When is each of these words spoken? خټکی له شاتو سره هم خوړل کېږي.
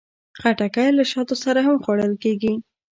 خټکی 0.39 0.89
له 0.97 1.03
شاتو 1.11 1.35
سره 1.43 1.59
هم 1.67 1.75
خوړل 1.83 2.13
کېږي. 2.23 2.53